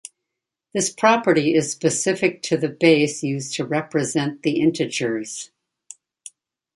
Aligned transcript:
This 0.73 0.89
property 0.91 1.53
is 1.53 1.71
specific 1.71 2.41
to 2.41 2.57
the 2.57 2.69
base 2.69 3.21
used 3.21 3.53
to 3.57 3.65
represent 3.65 4.41
the 4.41 4.59
integers. 4.59 5.51